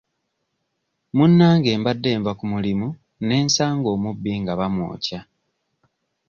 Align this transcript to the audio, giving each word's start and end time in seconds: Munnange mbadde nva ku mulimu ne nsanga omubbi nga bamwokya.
Munnange 1.15 1.71
mbadde 1.79 2.11
nva 2.17 2.31
ku 2.39 2.45
mulimu 2.51 2.87
ne 3.25 3.35
nsanga 3.45 3.87
omubbi 3.95 4.31
nga 4.41 4.53
bamwokya. 4.59 5.19